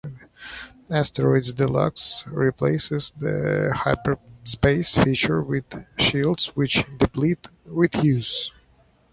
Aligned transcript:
"Asteroids 0.89 1.53
Deluxe" 1.53 2.23
replaces 2.25 3.13
the 3.19 3.71
hyperspace 3.83 4.95
feature 4.95 5.43
with 5.43 5.63
shields 5.99 6.47
which 6.55 6.83
deplete 6.97 7.45
with 7.67 7.93
use. 8.03 8.49